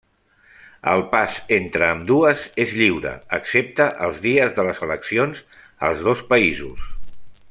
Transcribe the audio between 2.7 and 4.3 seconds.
lliure excepte els